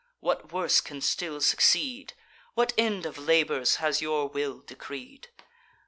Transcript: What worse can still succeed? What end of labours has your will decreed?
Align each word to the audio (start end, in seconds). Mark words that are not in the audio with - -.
What 0.19 0.51
worse 0.51 0.81
can 0.81 0.99
still 1.01 1.41
succeed? 1.41 2.13
What 2.55 2.73
end 2.75 3.05
of 3.05 3.19
labours 3.19 3.75
has 3.75 4.01
your 4.01 4.27
will 4.29 4.61
decreed? 4.61 5.27